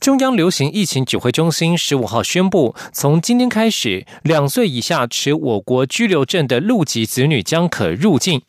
[0.00, 8.42] 中央流行疫情指挥中心十五号宣布，从今天开始，两岁以下持我国居留证的陆籍子女将可入境。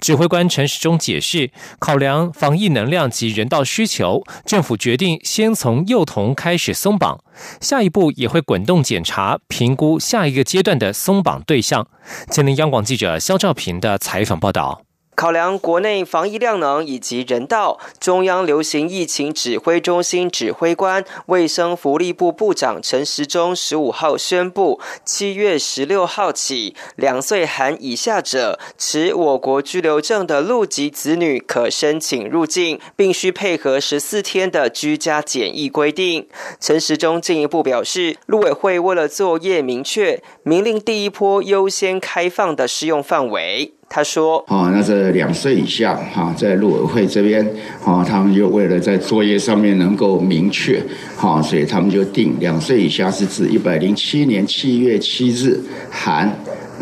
[0.00, 7.22] 指挥官陈时中解释，考量防疫能量及人道需求，政府决定先从幼童开始松绑，
[7.60, 11.86] 下一步也会滚动检查评估下一个阶段的松绑对象。
[12.30, 14.87] 前林央广记者肖兆平的采访报道。
[15.18, 36.28] 考量国内防疫量能以及人道，中央流行疫情指挥中心指挥官、卫生福利部部长陈时中十五号宣布，七月十六号起，两岁含以下者持我国居留证的陆籍子女可申请入境，并需配合十四天的居家检疫规定。
[36.60, 43.77] 陈时中进一步表示，陆委会为了作业明确，明令第一波优先开放的适用范围。
[43.90, 47.44] 他说：“哦，那这两岁以下，哈，在陆委会这边，
[47.84, 50.78] 哦，他们就为了在作业上面能够明确，
[51.16, 55.58] 哈，所以他们就定两岁以下是指一百零七年七月七日
[55.90, 56.30] 含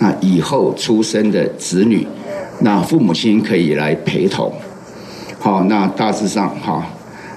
[0.00, 2.04] 那以后出生的子女，
[2.60, 4.52] 那父母亲可以来陪同。
[5.38, 6.84] 好，那大致上哈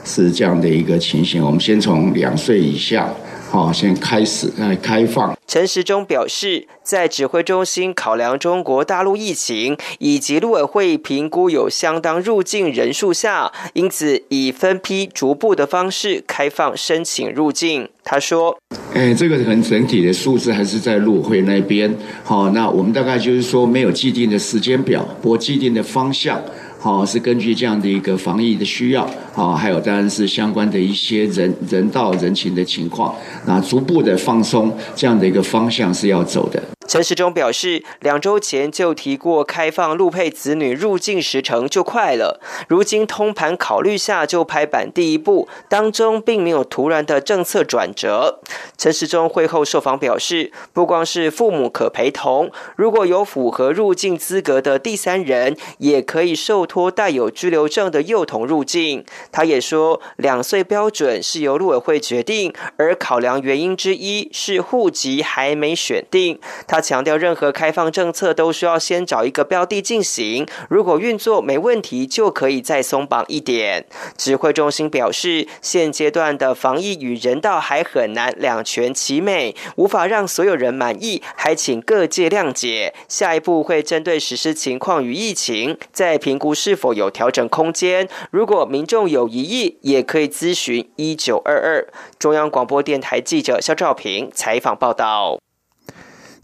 [0.03, 1.45] 是这样的一个情形。
[1.45, 3.07] 我们先从两岁以下。”
[3.51, 5.35] 好，先开始来开放。
[5.47, 17.89] 陈时中表示，在指挥中心考量中国大陆疫情以及陆委会评估有相当入境人数下，因此以分批逐步的方式开放申请入境。
[18.03, 18.55] 他说
[18.93, 21.91] ：“哎，这个很整体的数字还是在陆委会那边。
[22.23, 26.39] 好，那我们大概就是说没有既定的时间表，不过既定的方向。”
[26.81, 33.13] 好，是根据这样的一个防疫的需要，好，还有当然是相关的一些人人道人情的情况，
[33.45, 36.78] 那逐步的放松这样的一个方向是要走的。
[36.89, 48.39] 陈时中表示，两周前就提过开放陆配子女入境时程就快了，如今通盘考虑下就拍板第一步，当中并没有突然的政策转折。
[48.75, 59.05] 陈时中会后受访表示，不光是父母可陪同，如果有符合入境资格的第三人，也可以受托带有居留证的幼童入境。
[59.31, 66.39] 他也说，两岁标准是由陆委会决定，而考量原因之一是户籍还没选定。
[66.67, 66.78] 他。
[66.81, 73.85] 强调，任何开放政策都需要先找一个标的进行，如果运作没问题，就可以再松绑一点。
[74.17, 82.93] 指挥中心表示，现阶段的防疫与人道还很难两全其美，无法让所有人满意，还请各界谅解。
[83.07, 88.07] 下一步会针对实施情况与疫情，再评估是否有调整空间。
[88.31, 91.87] 如果民众有疑义，也可以咨询一九二二。
[92.17, 95.39] 中央广播电台记者肖兆平采访报道。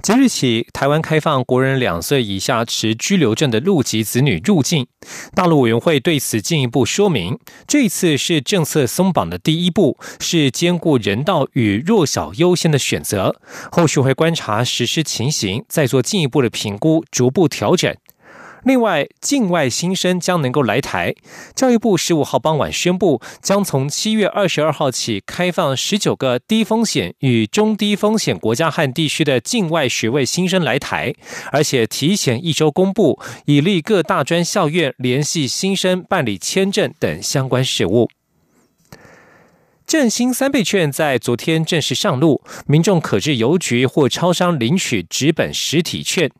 [0.05, 4.85] 即日起，台湾开放国人两岁以下持居留证的陆籍子女入境。
[5.33, 13.41] 大陆委员会对此进一步说明，这次是政策松绑的第一步，是兼顾人道与弱小优先的选择。
[13.71, 17.91] 后续会观察实施情形，再做进一步的评估，逐步调整。
[18.65, 21.13] 另外，境外新生将能够来台。
[21.55, 31.13] 教育部十五号傍晚宣布，将从七月二十二号起开放十九个低风险与中低风险国家和地区的境外学位新生来台，
[31.51, 38.09] 而且提前一周公布，以利各大专校院联系新生办理签证等相关事务。
[39.87, 46.31] 振兴三倍券在昨天正式上路，民众可至邮局或超商领取纸本实体券。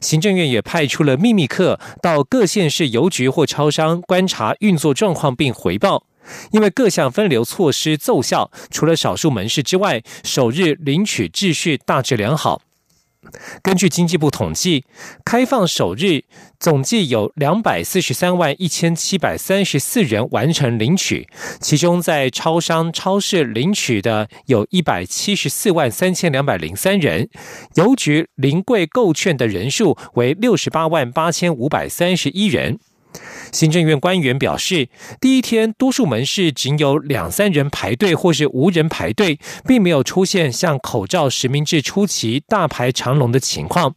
[0.00, 6.06] 行政院也派出了秘密客到各县市邮局或超商观察运作状况并回报。
[6.52, 12.62] 因为各项分流措施奏效，除了少数门市之外，首日领取秩序大致良好。
[13.62, 14.84] 根据经济部统计，
[15.24, 16.24] 开放首日
[16.58, 21.28] 总计有两百四十三万一千七百三十四人完成领取，
[21.60, 27.28] 其中在超商、超市领取的有一百七十四万三千两百零三人，
[27.74, 32.78] 邮局临柜购券的人数为六十八万八千五百三十一人。
[33.52, 34.88] 行政院官员表示，
[35.20, 43.94] 第一天多数门市仅有两三人排队，或是无人排队，并没有出现像口罩实名制初期大排长龙的情况。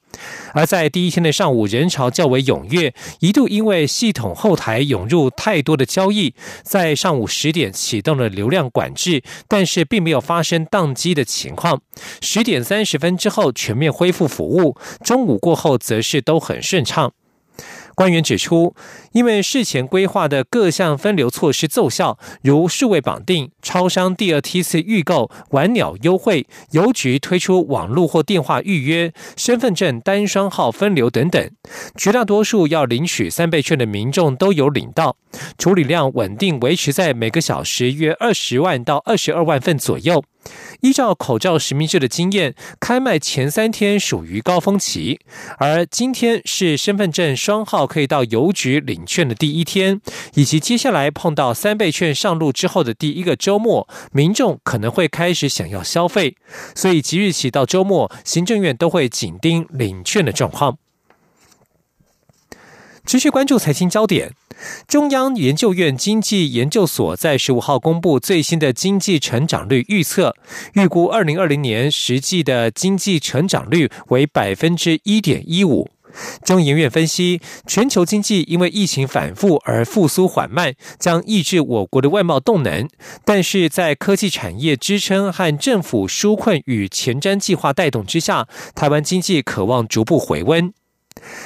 [0.53, 6.33] 而在第一天的上午，人潮较为踊跃，一度因为系统后台涌入太多的交易，
[6.63, 11.81] 在上午十点启动了流量管制，但是并没有发生宕机的情况。
[12.21, 17.13] 十点三十分之后全面恢复服务，中午过后则是都很顺畅。
[17.97, 18.75] 官员指出，
[19.13, 31.49] 因为事前规划的各项分流措施奏效，如数位绑定、超商第二梯次预购、晚鸟优惠、邮局推出网络或电话预约、身份证单双号分流等等，
[31.95, 35.17] 绝大多数要领取三倍券的民众都有领到，
[35.57, 40.23] 处理量稳定维持在每个小时约二十万到二十二万份左右。
[40.81, 45.19] 依照口罩实名制的经验，开卖前三天属于高峰期，
[45.57, 50.01] 而今天是身份证双号可以到邮局领券的第一天，
[50.35, 56.35] 以及接下来碰到三倍券上路之后的第一个周末，民众可能会开始想要消费，
[56.75, 60.77] 所以即日起到周末，行政院都会紧盯领券的状况，
[63.07, 64.33] 持续关注财经焦点。
[64.85, 70.35] 中央研究院经济研究所在十五号公布最新的经济成长率预测，
[70.73, 75.89] 预估二零二零年实际的经济成长率为百分之一点一五。
[76.43, 82.89] 中研院分析，全球经济因为疫情反复而复苏缓慢，将抑制我国的外贸动能。
[83.23, 90.73] 但是在科技产业支撑和政府纾困与前瞻计划带动之下，台湾经济渴望逐步回温。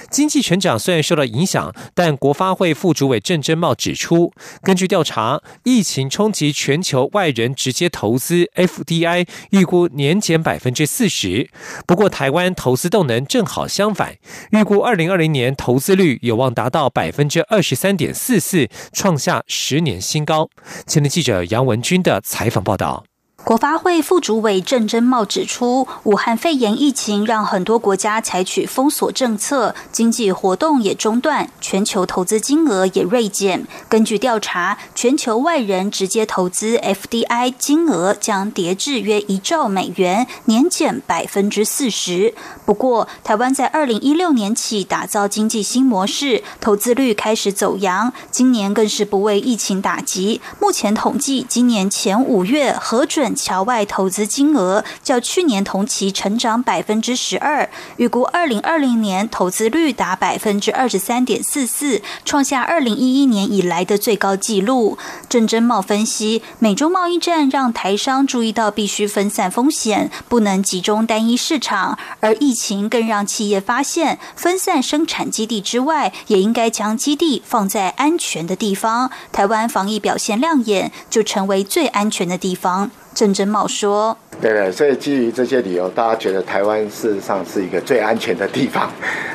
[0.10, 11.50] 经济成长虽然受到影响，但国发会副主委郑珍茂指出，根据调查，疫情冲击全球外人直接投资 （FDI） 预估年减百分之四十。
[11.86, 14.18] 不过，台湾投资动能正好相反，
[14.52, 20.50] 预估二零二零年投资率有望达到百分之二十三点四四，创下十年新高。
[20.86, 23.11] 前天记者杨文军的采访报道。
[23.44, 33.66] 国发会副主委郑珍茂指出，武汉肺炎疫情让很多国家采取封锁政策，经济活动也中断，全球投资金额也锐减。
[33.90, 42.36] 根据调查，全球外人直接投资 FDI 金额将跌至约一兆美元，年减百分之四十。
[42.64, 50.40] 不过，台湾在二零一六年起打造经济新模式，投资率开始走扬，今年更是不为疫情打击。
[50.60, 53.31] 目前统计，今年前五月核准。
[53.36, 64.98] 侨外投资金额较去年同期成长百分之十二，预估二零二零年投资率达百分之二十三点四四，创下二零一一年以来的最高纪录。
[65.30, 79.12] 郑珍茂分析，美中贸易战让台商注意到必须分散风险，不能集中单一市场，而疫情更让企业发现，分散生产基地之外，也应该将基地放在安全的地方。
[79.32, 82.92] 台湾防疫表现亮眼，就成为最安全的地方。
[83.14, 88.90] 郑珍茂说：“对对，所以基于这些理由，大家觉得台湾事实上是一个最安全的地方，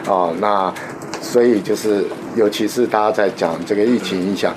[0.07, 0.73] 哦， 那
[1.21, 4.55] 所以就是，尤其是大家在讲这个疫情影响，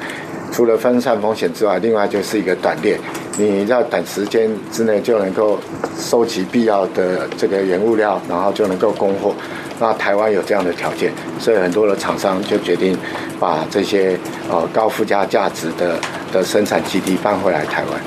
[0.52, 3.00] 除了分散风险之外，另外就是一个短链，
[3.38, 5.60] 你要短时间之内就能够
[5.98, 9.34] 收集必要的这个原物料，然后就能够供货。
[9.80, 12.98] 那台湾有这样的条件，所以很多的厂商就决定
[13.40, 14.18] 把这些
[14.50, 15.98] 呃高附加价值的
[16.34, 18.00] 的生产基地搬回来台湾。”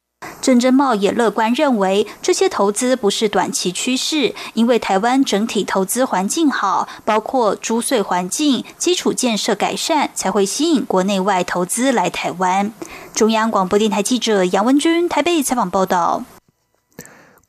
[0.42, 12.72] 郑珍茂也乐观认为，这些投资不是短期趋势，因为台湾整体投资环境好，包括租税环境、基础建设改善，才会吸引国内外投资来台湾。
[13.14, 16.24] 中央广播电台记者杨文君台北采访报道。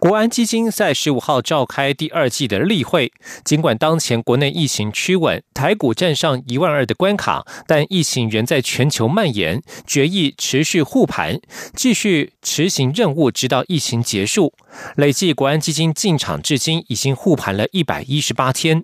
[0.04, 3.14] 国安基金在十五号召开第二季的例会，
[3.46, 11.40] 尽管当前国内疫情趋稳，台股站上一万二的关卡，但疫情仍在全球蔓延，决议持续护盘，
[11.74, 14.54] 继续执行任务，直到疫情结束。
[14.98, 18.84] 累计国安基金进场至今已经护盘了一百一十八天。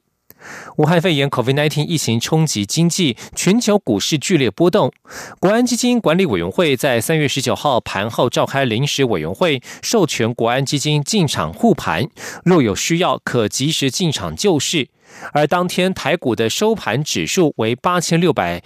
[0.77, 4.91] 武汉肺炎 （COVID-19） 疫情冲击经济，全球股市剧烈波动。
[5.39, 12.07] 国安基金管理委员会在三月十九号盘后召开临时委员会，授权国安基金进场护盘，
[12.43, 14.89] 若有需要可及时进场救市。
[15.33, 18.61] 而当天台股的收盘指数为八千六百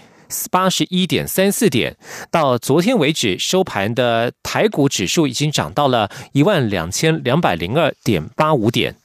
[0.52, 1.96] 八十一点三四点，
[2.30, 8.96] 到昨天为止收盘的台股指数已经涨到了一万两千两百零二点八五点。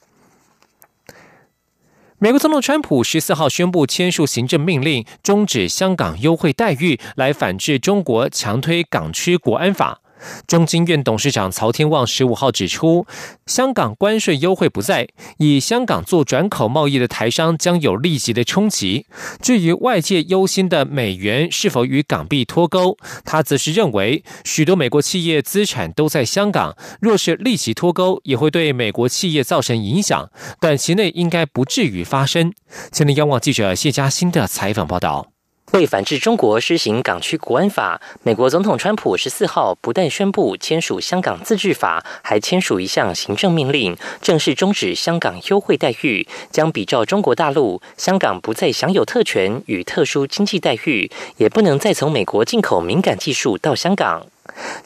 [2.21, 10.01] 美国总统川普十四号宣布签署行政命令，终止香港优惠待遇，来反制中国强推港区国安法。
[10.47, 13.05] 中经院董事长曹天旺十五号指出，
[13.45, 15.07] 香港关税优惠不在，
[15.37, 19.05] 以香港做转口贸易的台商将有立即的冲击。
[19.41, 32.53] 至于外界忧心的美元是否与港币脱钩，他则是认为，许多美国企业资产都在香港，若是立即脱钩，也会对美国企业造成影响，短期内应该不至于发生。
[32.91, 35.38] 前天央网记者谢嘉欣的采访报道。
[35.71, 54.25] 为反制中国施行港区国安法，美国总统川普十四号不但宣布签署香港自治法，还签署一项行政命令，正式终止香港优惠待遇，将比照中国大陆，香港不再享有特权与特殊经济待遇，也不能再从美国进口敏感技术到香港。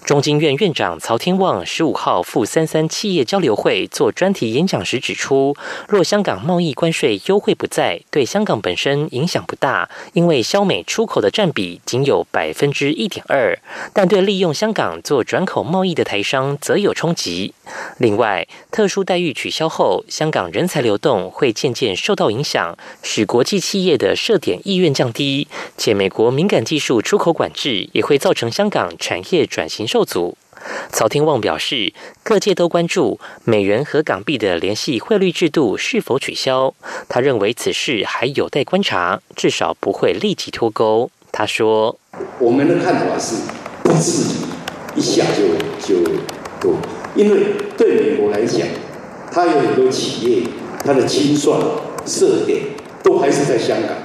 [0.05, 5.55] 中经院院长曹天旺十五号赴三三企业交流会做专题演讲时指出，
[5.87, 13.57] 若香港贸易关税优惠不在，对香港本身影响不大，因为消美出口的占比仅有百分之一点二，
[13.93, 17.53] 但对利用香港做转口贸易的台商则有冲击。
[17.97, 30.37] 另外，特殊待遇取消后，香港人才流动会渐渐受到影响，使国际企业的设点意愿降低，且美国敏感技术出口管制也会造成香港产业转转型受阻。
[30.91, 36.73] 曹天旺表示，各界都关注美元和港币的联系汇率制度是否取消，
[37.07, 41.09] 他认为此事还有待观察，至少不会立即脱钩。
[41.31, 41.97] 他说
[42.39, 43.37] ：“我们的看法是，
[43.83, 46.03] 不至于一下就就
[46.59, 46.75] 脱。”
[47.15, 48.67] 因为对美国来讲，
[49.31, 50.43] 它有很多企业，
[50.83, 51.57] 它的清算
[52.05, 52.63] 设点
[53.01, 53.95] 都还是在香港，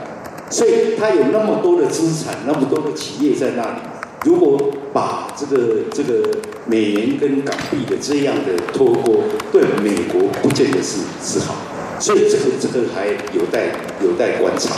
[0.50, 3.80] 所以它有那么多的资产，那么多的企业在那里。
[4.24, 6.28] 如果把这个这个
[6.66, 9.22] 美元跟港币的这样的脱钩，
[9.52, 11.54] 对美国不见得是是好，
[12.00, 13.72] 所以这个这个还有待
[14.02, 14.74] 有待观察。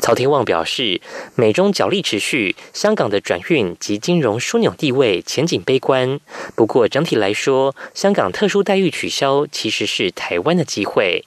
[0.00, 1.00] 曹天旺表示，
[1.34, 6.20] 美中角力持续，香港的转运及金融枢纽地位前景悲观。
[6.54, 11.24] 不过整体来说，香港特殊待遇取消其实是台湾的机会。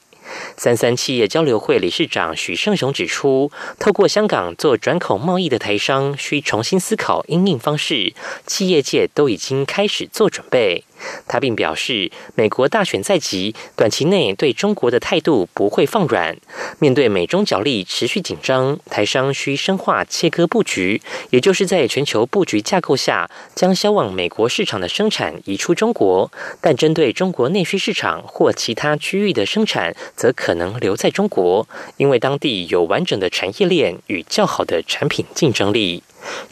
[0.56, 8.14] 三三企业交流会理事长许胜雄指出，透过香港做转口贸易的台商需重新思考应应方式，
[8.46, 10.84] 企业界都已经开始做准备。
[11.28, 16.38] 他并表示，美国大选在即，短期内对中国的态度不会放软。
[16.80, 36.04] 面对美中角力持续紧张，台商需深化切割布局，也就是在全球布局架构下，将销往美国市场的生产移出中国，但针对中国内需市场或其他区域的生产，则可能留在中国，因为当地有完整的产业链与较好的产品竞争力。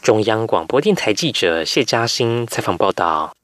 [0.01, 3.34] 中央广播电台记者谢嘉欣采访报道。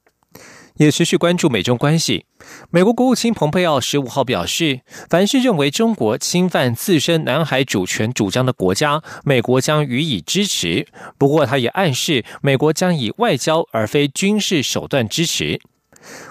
[0.76, 2.26] 也持续关注美中关系。
[2.70, 10.86] 美国国务卿蓬佩奥十五号表示，凡是认为中国侵犯自身南海主权主张的国家，美国将予以支持。
[11.16, 15.60] 不过，他也暗示，美国将以外交而非军事手段支持。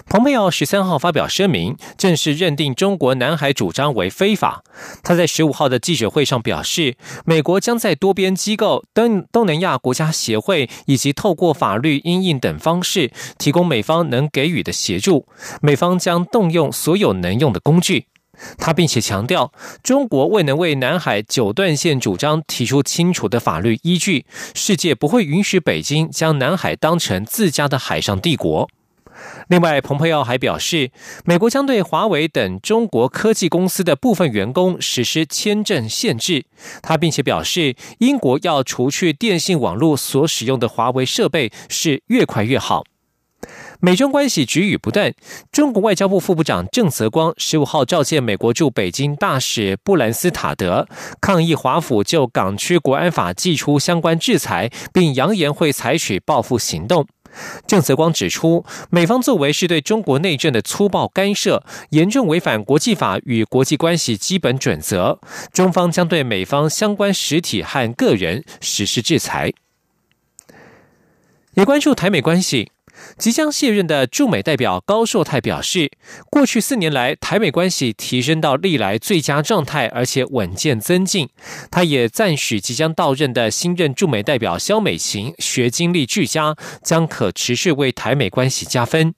[0.06, 4.62] 蓬佩奥十三号发表声明，正式认定中国南海主张为非法。
[5.02, 15.26] 他在十五号的记者会上表示，美国将在多边机构、东东南亚国家协会以及透过法律应应等方式，提供美方能给予的协助。
[15.60, 18.06] 美方将动用所有能用的工具。
[18.58, 19.52] 他并且强调，
[19.82, 24.24] 中国未能为南海九段线主张提出清楚的法律依据，
[24.54, 28.68] 世界不会允许北京将南海当成自家的海上帝国。
[29.48, 30.90] 另外，蓬佩奥还表示，
[31.24, 36.46] 美国将对华为等中国科技公司的部分员工实施签证限制。
[36.82, 42.84] 他并且表示，英国要除去电信网络所使用的华为设备是越快越好。
[43.80, 45.12] 美中关系局语不断，
[45.50, 50.86] 中国外交部副部长郑泽光十五号召见美国驻北京大使布兰斯塔德，
[51.20, 57.08] 抗议华府就港区国安法寄出相关制裁，并扬言会采取报复行动。
[57.66, 65.18] 郑泽光指出，美方作为是对中国内政的粗暴干涉，严重违反国际法与国际关系基本准则。
[65.52, 69.52] 中方将对美方相关实体和个人实施制裁。
[71.54, 72.70] 也关注台美关系。
[73.18, 75.90] 即将卸任的驻美代表高硕泰表示，
[76.30, 81.28] 过去四年来，台美关系提升到历来最佳状态，而且稳健增进。
[81.70, 89.14] 他也赞许即将到任的新任驻美代表肖美琴学经历俱佳，将可持续为台美关系加分。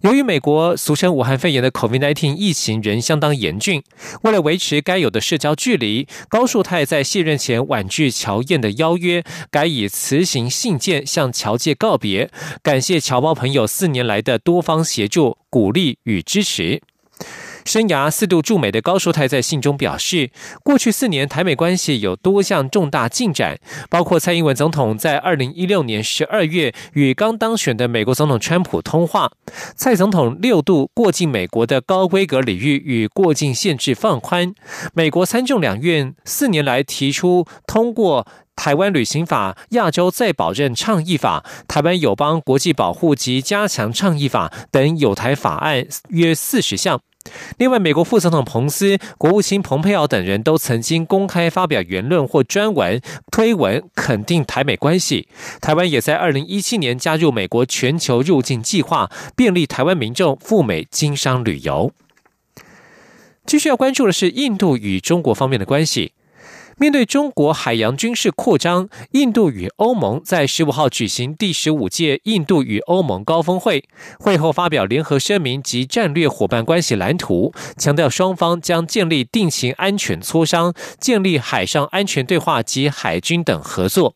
[0.00, 3.82] 由于美国俗称武汉肺炎的 COVID-19 疫情仍相当严峻，
[4.22, 12.30] 为了维持该有的社交距离，高树泰在卸任前婉拒乔燕的邀约，改以辞行信件向侨界告别，
[12.62, 16.80] 感谢侨胞朋友四年来的多方协助、鼓励与支持。
[17.64, 20.30] 生涯四度驻美的高淑泰在信中表示，
[20.62, 29.30] 过去四年台美关系有多项重大进展，包括蔡英文总统在二零一六年十二月与刚当选的美国总统川普通话，
[29.74, 34.54] 蔡总统六度过境美国的高规格礼遇与过境限制放宽，
[34.94, 38.26] 美国参众两院四年来提出通过。
[38.56, 47.00] 台湾旅行法、亚洲再保证倡议法、台湾友邦国际保护及加强倡议法等有台法案约四十项。
[47.58, 55.28] 另外，美国副总统彭斯、国务卿蓬佩奥等人都曾经公开发表言论或专文推文，肯定台美关系。
[55.60, 61.92] 台湾也在二零一七年加入美国全球入境计划，便利台湾民众赴美经商旅游。
[63.46, 66.12] 继续要关注的是印度与中国方面的关系。
[66.80, 73.84] 面对中国海洋军事扩张，印度与欧盟在十五号举行第十五届印度与欧盟高峰会，
[74.18, 84.14] 会后发表联合声明及战略伙伴关系蓝图，强调双方将建立定型安全磋商，建立海上安全对话及海军等合作。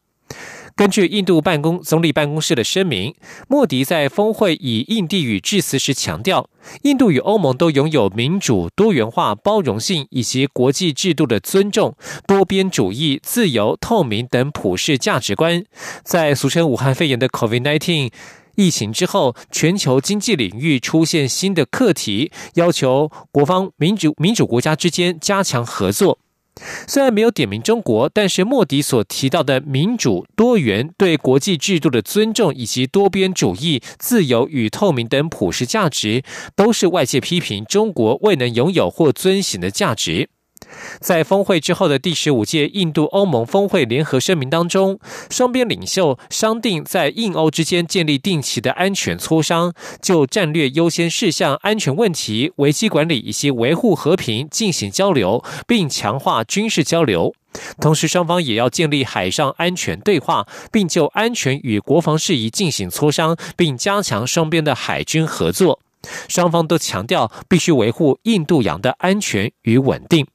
[0.77, 3.15] 根据印度办公总理办公室的声明，
[3.47, 6.51] 莫迪在峰会以印地语致辞时强调，
[6.83, 11.95] 印度与欧盟都拥有民主、多元化、包容性以及国际制度的尊重、
[12.27, 15.65] 多边主义、自由、透明等普世价值观。
[16.03, 18.11] 在俗称武汉肺炎的 COVID-19
[18.57, 26.19] 疫情之后，全球经济领域出现新的课题，要求国方民主民主国家之间加强合作。
[26.87, 36.23] 虽然没有点名中国，但是莫迪所提到的民主、多元、对国际制度的尊重，以及多边主义、自由与透明等普世价值，
[36.55, 40.29] 都是外界批评中国未能拥有或遵循的价值。
[41.01, 44.99] 在峰会之后的第十五届印度欧盟峰会联合声明当中，
[45.31, 57.35] 双边领袖商定在印欧之间建立定期的安全磋商，就战略优先事项、安全问题、危机管理以及维护和平进行交流，并强化军事交流。
[57.81, 65.79] 同时，双方也要建立海上安全对话，并就安全与国防事宜进行磋商，并加强双边的海军合作。
[66.29, 70.27] 双方都强调必须维护印度洋的安全与稳定。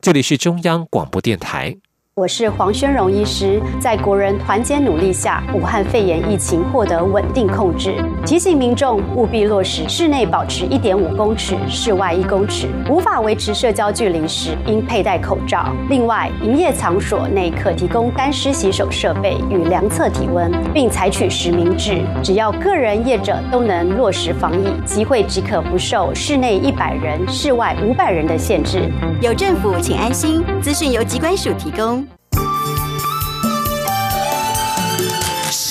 [0.00, 1.76] 这里是中央广播电台。
[2.14, 7.94] 我是黄宣荣医师，在国人团结努力下，武汉肺炎疫情获得稳定控制。
[8.26, 12.68] 提醒民众务必落实室内保持一点五公尺，室外一公尺。
[12.90, 15.74] 无法维持社交距离时，应佩戴口罩。
[15.88, 22.02] 另外，营业场所内可提供干湿洗手设备与量测体温，并采取实名制。
[22.22, 28.92] 只要个人业者都能落实防疫，集会即可不受室内一百人、室外五百人的限制。
[29.22, 30.44] 有政府，请安心。
[30.60, 32.06] 资讯由机关署提供。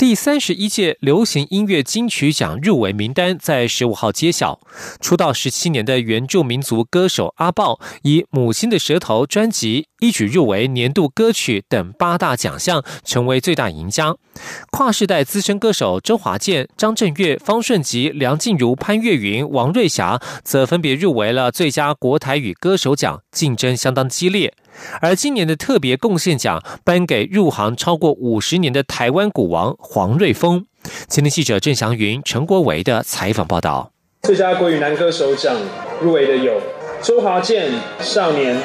[0.00, 4.58] 第三十一届流行音乐金曲奖入围名单在十五号揭晓。
[4.98, 14.16] 出道十七年的原住民族歌手阿豹，以《母亲的舌头》专辑一举入围年度歌曲等八大奖项，成为最大赢家。
[14.70, 24.54] 跨世代资深歌手周华健、张震岳、方顺吉、梁静茹、潘越云、王瑞霞，则分别入围了最佳国台语歌手奖，竞争相当激烈。
[25.00, 30.66] 而今年的特别贡献奖颁给入行超过五十年的台湾股王黄瑞峰。
[31.08, 33.92] 前天记者郑祥云、陈国维的采访报道。
[34.22, 35.56] 最佳国语男歌手奖
[36.02, 36.60] 入围的有
[37.02, 38.56] 周华健、少年。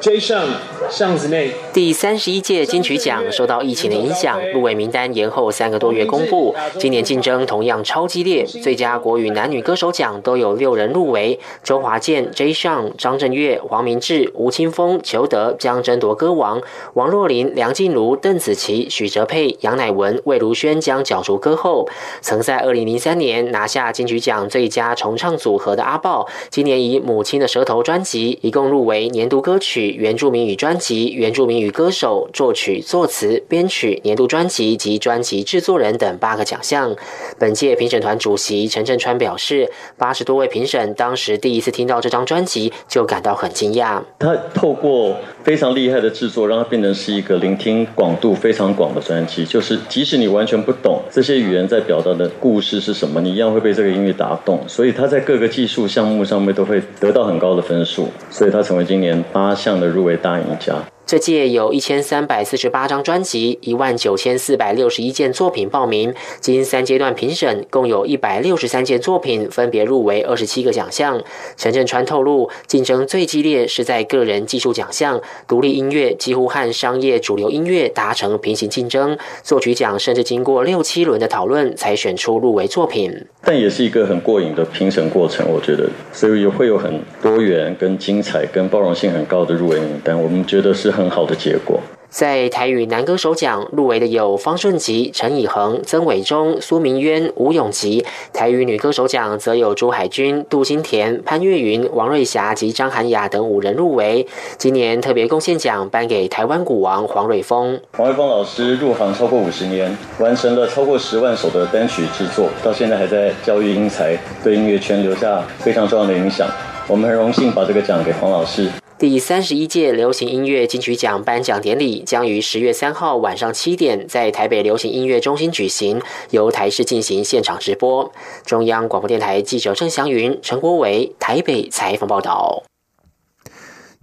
[0.00, 0.48] 追上
[0.90, 1.52] 巷子内。
[1.72, 6.52] 第三十一届金曲奖受到疫情的影响，入围名单延后三个多月公布。
[6.80, 12.52] 今年竞争同样超激烈，最佳国语男女歌手奖都有六人入围，周华健、J.
[12.52, 16.58] 上、张震岳、黄明志、吴青峰、裘德将争夺歌王；
[16.94, 21.88] 王若琳、梁静茹、邓紫棋、许哲佩、杨乃文、魏如萱将角逐歌后。
[22.20, 29.90] 曾在二零零三年拿下金曲奖最佳重唱组合的阿豹，今年以《母亲的舌头》专辑一共入围年度歌曲。
[29.90, 36.96] 原住民语专辑、原住民女歌手、作曲、作词、编曲、年度专辑及专辑制作人等八个奖项。
[37.38, 44.00] 本届评审团主席陈振川表示，八十多位评审当时第一次听到这张专辑就感到很惊讶。
[44.18, 49.44] 他透过非常厉害的制作，让它变成是一个聆听广度非常广的专辑。
[49.44, 54.58] 就是即使你完全不懂这些语言在表达的故事是什么，你一样会被这个音乐打动。
[54.66, 58.08] 所以他在各个技术项目上面都会得到很高的分数。
[58.30, 59.90] 所以他成为今年八项的。
[59.90, 60.76] 入围大赢家。
[61.10, 71.20] 这届有一千三百四十八张专辑，一万九千四百六十一件作品报名，经三阶段评审，共有一百六十三件作品分别入围二十七个奖项。
[71.56, 79.18] 陈振川透露，竞争最激烈是在个人技术奖项，独立音乐几乎和商业主流音乐达成平行竞争。
[79.42, 90.99] 作曲奖甚至经过六七轮的讨论才选出入围作品，但也是一个很过瘾的评审过程，我觉得，所以也会有很多元、跟精彩、跟包容性很高的入围名单，我们觉得是。
[91.00, 91.80] 很好的结果。
[92.10, 104.26] 在台语男歌手奖入围的有方顺吉、陈以恒、曾伟忠、苏明渊、吴永吉；台语女歌手奖则有朱海军、杜金田、潘越云、王瑞霞及张涵雅等五人入围。
[104.58, 107.80] 今年特别贡献奖颁给台湾鼓王黄瑞峰。
[107.96, 116.48] 黄瑞峰老师入行超过五十年，完成了超过十万首的单曲制作，到现在还在教育英才，对音乐圈留下非常重要的影响。
[116.88, 118.68] 我们很荣幸把这个奖给黄老师。
[119.00, 128.12] 第三十一届流行音乐金曲奖颁奖典礼将于十月三号晚上七点在台北流行音乐中心举行，由台视进行现场直播。
[128.44, 132.62] 中央广播电台记者郑祥云、陈国伟台北采访报道。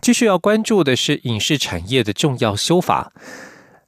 [0.01, 3.13] 继续要关注的是影视产业的重要修法。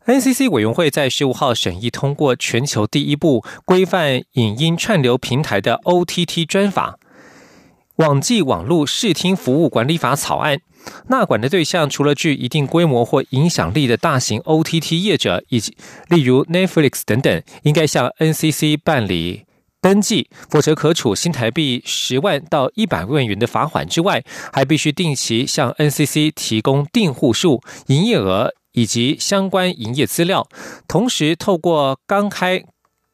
[0.06, 6.98] NCC 委员会在十五号审议通过全球第一部规范影音串流平台的 OTT 专法
[8.00, 10.62] 《网际网络视听服务管理法》草案。
[11.10, 15.76] 纳管的对象除了具一定规模或影响力的大型 OTT 业者，以及
[16.08, 19.46] 例如 Netflix 等等，应该向 NCC 办理
[19.82, 30.48] 登记，否则可处新台币十万到一百万元的罚款之外，还必须定期向 NCC 提供订户数、营业额以及相关营业资料，
[30.88, 32.64] 同时透过刚开。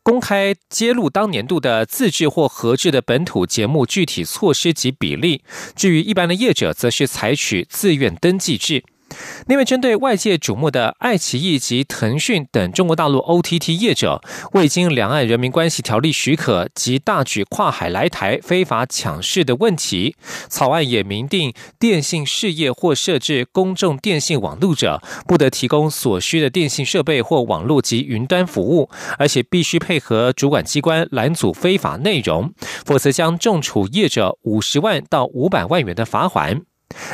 [0.05, 5.41] 公开揭露当年度的自制或合制的本土节目具体措施及比例。
[5.75, 8.83] 至于一般的业者，则是采取自愿登记制。
[9.47, 14.21] 另外，针对外界瞩目的爱奇艺及腾讯等中国大陆 OTT 业者
[14.53, 20.15] 未经两岸人民关系条例许可及大举跨海来台非法抢市的问题，
[20.49, 32.51] 草案也明定，电信事业或设置公众电信网络者，不得提供所需的电信设备或网络及云端服务，而且必须配合主管机关拦阻非法内容，
[32.85, 36.61] 否则将重处业者五十万到五百万元的罚款。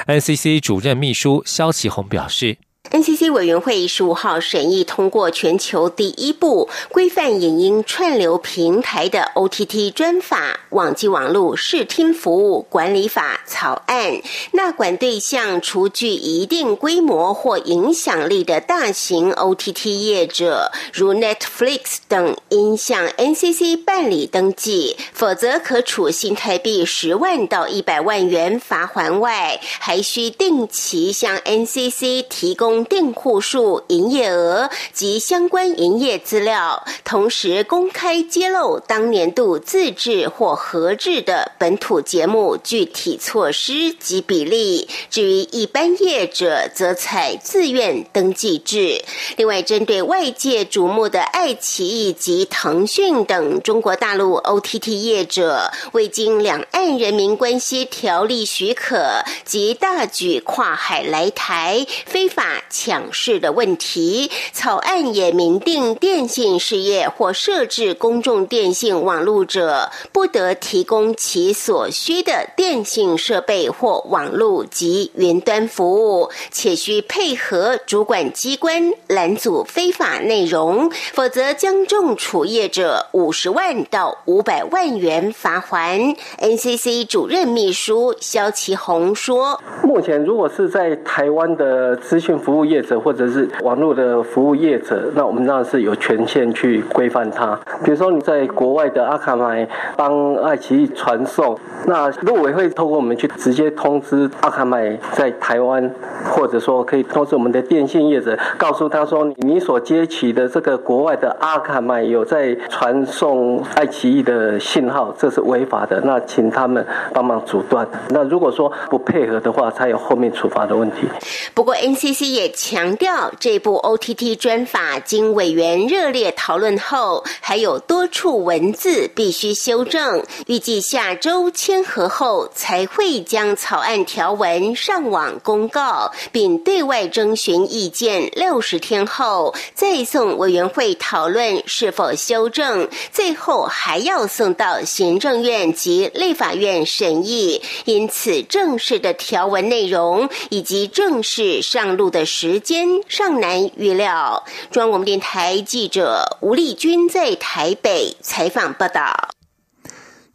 [0.08, 2.58] NCC 主任秘书肖启宏表示。
[2.90, 14.20] NCC 委员会十五号审议通过全球第一部规范影音串流平台的 OTT 专法《网际网络视听服务管理法》草案，
[14.54, 32.81] 纳管对象除具一定规模或影响力的大型 OTT 业者，如 Netflix 等，应向 NCC 办理登记，否则可处新台币十万到一百万元罚款外，还需定期向 NCC 提供。
[32.86, 44.88] 订户数、营业额及相关营业资料，同时公开揭露当年度自制或合制的本土节目具体措施及比例。
[45.10, 49.04] 至于一般业者，则采自愿登记制。
[49.38, 62.64] 另外，针对外界瞩目的爱奇艺及腾讯等中国大陆 OTT 业者，未经两岸人民关系条例许可及大举跨海来台非法。
[62.72, 86.16] 抢市的问题，草案也明定，电信事业或设置公众电信网络者，不得提供其所需的电信设备或网络及云端服务，且需配合主管机关拦阻非法内容，否则将重处业者五十万到五百万元罚款。
[86.40, 97.58] NCC 主任秘书肖其宏说：“目前如果是在台湾的资讯服务。”业者或者是网络的服务业者，那我们当然是有权限去规范它。
[97.84, 105.90] 比如说你在国外的阿卡麦帮爱奇艺传送，那路委会透过我们去直接通知阿卡麦在台湾，
[106.30, 117.88] 或者说可以通知我们的电信业者，告诉他说你所接取的这个国外的阿卡麦有在传送爱奇艺的信号，这是违法的，那请他们帮忙阻断。
[118.10, 121.08] 那如果说不配合的话，才有后面处罚的问题。
[121.56, 122.51] 不过 NCC 也。
[122.52, 138.30] 强调这部 OTT 专法经委员热烈讨论后，还有多处文字必须修正，预计下周签合后才会将草案条文上网公告，并对外征询意见。
[138.34, 147.62] 六十天后再送委员会讨论是否修正，最后还要送到行政院及立法院审议。
[147.86, 152.60] 因此，正式的条文内容以及正式上路的时。
[152.60, 154.44] 间尚难预料。
[154.72, 159.30] 中央广播电台记者吴丽君在台北采访报道。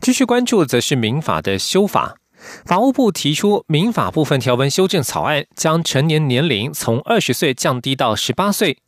[0.00, 2.16] 继续关注则是民法的修法。
[2.64, 8.78] 法务部提出民法部分条文修正草案，将成年年龄从二十岁降低到十八岁。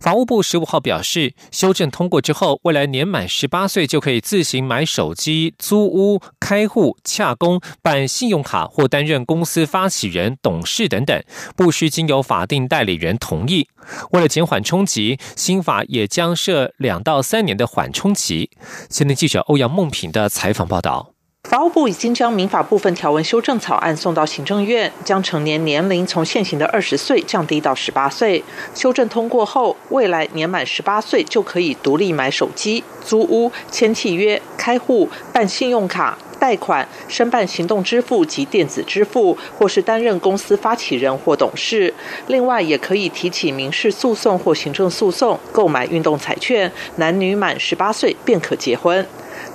[0.00, 11.22] 法务部十五号表示，修正通过之后，未来年满十八岁就可以自行买手机、租屋、开户、洽公、办信用卡或担任公司发起人、董事等等，
[11.56, 13.68] 不需经由法定代理人同意。
[14.10, 18.50] 为了减缓冲击，新法也将设两到三年的缓冲期。
[18.88, 21.15] 前年记者欧阳梦平的采访报道。
[21.48, 28.42] 法务部已经将民法部分条文修正草案送到行政院，将成年年龄从现行的二十岁降低到十八岁。
[28.74, 41.94] 修正通过后，未来年满十八岁就可以独立买手机、租屋、签契约、开户、办信用卡、贷款、申办行动支付及电子支付，或是担任公司发起人或董事。
[42.26, 46.72] 另外，也可以提起民事诉讼或行政诉讼，购买运动彩券。
[46.96, 49.06] 男女满十八岁便可结婚。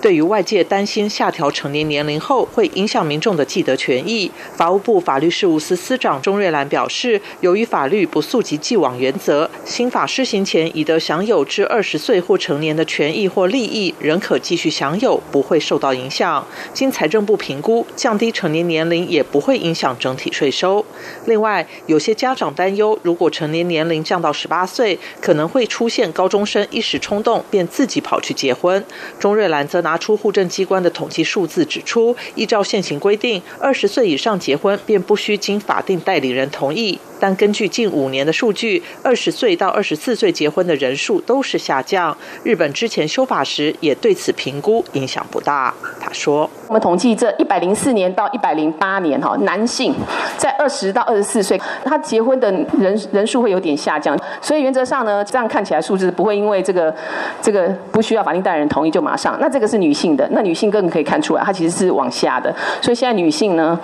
[0.02, 16.44] 对于外界担心下调成年年龄后会影响民众的既得权益，法务部法律事务司司长钟瑞兰表示，由于法律不溯及既往原则，新法施行前已得享有至二十岁或成年的权益或利益，仍可继续享有，不会受到影响。
[16.74, 20.84] 经财政部评估，降低成年年龄也不会影响整体税收。
[21.26, 28.84] 另外，有些家长担忧，如果成年年龄降到十八岁，可能会出现高中生一时冲动便自己跑去结婚。
[29.20, 29.91] 钟瑞兰则拿。
[29.92, 36.98] 拿出户政机关的统计数字，指出，依照现行规定，二十岁以上结婚便不需经法定代理人同意。
[37.22, 42.18] 但根据近五年的数据，二十岁到二十四岁结婚的人数都是下降。
[42.44, 45.72] 日本之前修法时也对此评估影响不大。
[46.00, 49.94] 他说：“我们统计这一百零四年到一百零八年，哈，男性
[50.38, 54.18] 在二十到二十四岁，他结婚的人人数会有点下降。
[54.42, 56.94] 所以原则上呢，这样看起来数字不会因为这个
[57.42, 59.38] 这个不需要法定代理人同意就马上。
[59.42, 63.80] 那这个是。”女性的那女性更可以看出来，她其实是往下的，所以现在女性呢，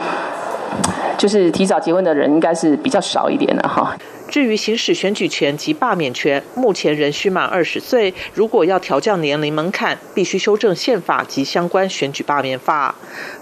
[1.18, 3.98] 就是提早结婚的人应该是比较少一点的哈。
[4.30, 8.14] 至于行使选举权及罢免权，目前仍需满二十岁。
[8.34, 12.94] 如果要调降年龄门槛，必须修正宪法及相关选举罢免法。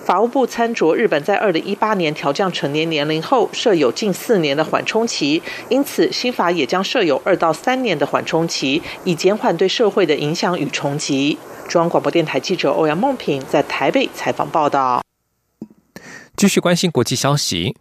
[0.03, 11.39] 法务部参酌日本在二零一八年调降成年年龄后，设有近四年的缓冲期，因此新法也将设有二到三年的缓冲期，以减缓对社会的影响与冲击。
[11.67, 15.01] 中央广播电台记者欧阳梦平在台北采访报道。
[16.37, 17.75] 继续关心国际消息。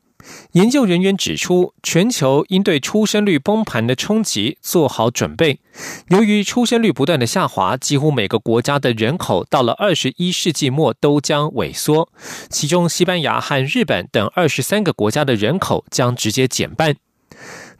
[0.52, 5.60] 研究人员指出，全球应对出生率崩盘的冲击做好准备。
[6.08, 12.08] 由于出生率不断的下滑，几乎每个国家的人口到了二十一世纪末都将萎缩，
[12.48, 16.96] 其中西班牙和日本等二十三个国家的人口将直接减半。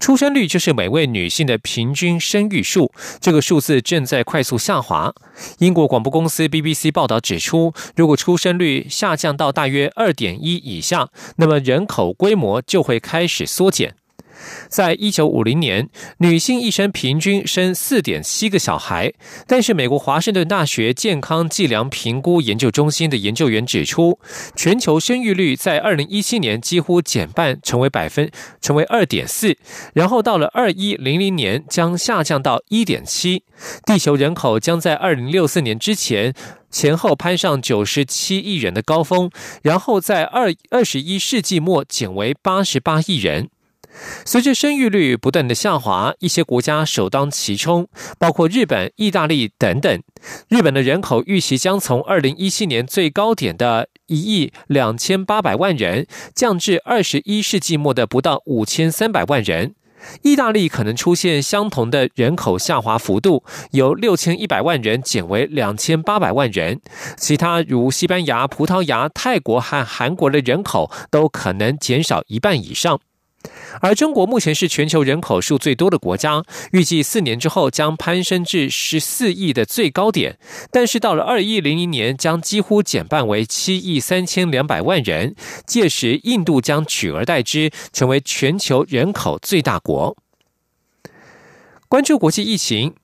[0.01, 5.15] 出生率就是每位女性的平均生育数，这个数字正在快速下滑。
[5.59, 13.95] 英国广播公司 BBC 报道指出，如果出生率下降到大约二点一以下，那么人口规模就会开始缩减。
[14.69, 19.13] 在一九五零年，女性一生平均生四点七个小孩。
[19.47, 24.19] 但是，美国华盛顿大学健康计量评估研究中心的研究员指出，
[24.57, 28.31] 全球生育率在二零一七年几乎减半，成为百分
[28.61, 29.57] 成为二点四，
[29.93, 33.45] 然后到了二一零零年将下降到一点七。
[33.85, 36.35] 地球人口将在二零六四年之前
[36.71, 39.31] 前后攀上九十七亿人的高峰，
[39.63, 43.49] 然后在二二十一世纪末减为八十八亿人。
[44.25, 50.03] 随着生育率不断的下滑，一些国家首当其冲，包括日本、意大利等等。
[50.49, 59.75] 日本的人口预期将从二零一七年最高点的一亿两千八百万人，降至二十一世纪末的不到五千三百万人。
[60.21, 66.83] 意大利可能出现相同的人口下滑幅度，由六千一百万人减为两千八百万人。
[67.17, 73.01] 其他如西班牙、葡萄牙、泰国和韩国的人口都可能减少一半以上。
[73.81, 80.39] 而中国目前是全球人口数最多的国家，预计四年之后将攀升至十四亿的最高点，
[80.71, 85.35] 但是到了二一零零年将几乎减半为七亿三千两百万人，
[85.67, 90.17] 届时印度将取而代之，成为全球人口最大国。
[91.89, 92.95] 关注国际疫情。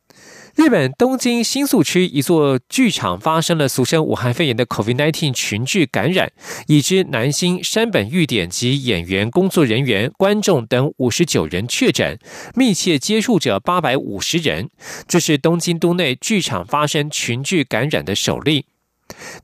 [0.61, 6.31] 日本东京新宿区一座剧场发生了俗称武汉肺炎的 COVID-19 群聚感染，
[6.67, 12.19] 已知男星山本裕典及演员、工作人员、观众等五十九人确诊，
[12.55, 14.69] 密切接触者八百五十人。
[15.09, 18.67] 这是东京都内剧场发生群聚感染的首例。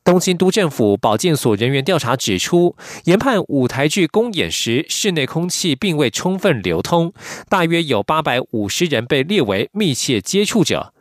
[0.05, 7.15] 东京都政府保健所人员调查指出，研判舞台剧公演时室内空气并未充分流通，
[7.49, 10.93] 大约有八百五十人被列为密切接触者。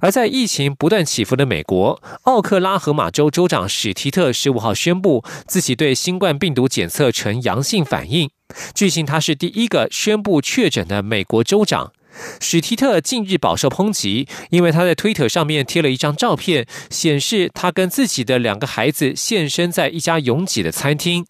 [0.00, 8.30] 而在疫情不断起伏的美国，奥克拉荷马州州长史提特十五号宣布自己对新冠病毒检测呈阳性反应。
[8.74, 11.92] 据悉，他是第一个宣布确诊的美国州长。
[12.40, 21.26] 史提特近日饱受抨击，因为他在推特上面贴了一张照片，显示他跟自己的两个孩子现身在一家拥挤的餐厅。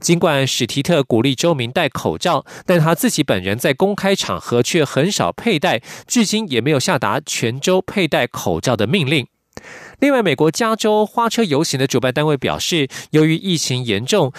[0.00, 9.26] 尽管史提特鼓励州民戴口罩，但他自己本人在公开场合却很少佩戴，至今也没有下达全州佩戴口罩的命令。
[9.98, 14.32] 另外，美国加州花车游行的主办单位表示，由于疫情严重，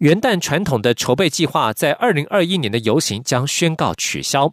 [0.00, 4.52] 元旦传统的筹备计划在二零二一年的游行将宣告取消。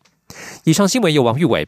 [0.64, 1.68] 以上新闻由王玉伟。